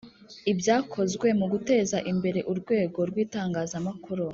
[0.51, 4.25] Ibyakozwe mu guteza imbere urwego rw itangazamakuru